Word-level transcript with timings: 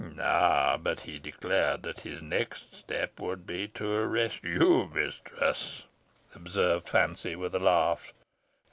"Ay, 0.19 0.79
but 0.81 1.01
he 1.01 1.19
declared 1.19 1.83
that 1.83 1.99
his 1.99 2.23
next 2.23 2.73
step 2.73 3.19
should 3.19 3.45
be 3.45 3.67
to 3.67 3.87
arrest 3.87 4.43
you, 4.43 4.89
mistress," 4.91 5.83
observed 6.33 6.89
Fancy, 6.89 7.35
with 7.35 7.53
a 7.53 7.59
laugh. 7.59 8.11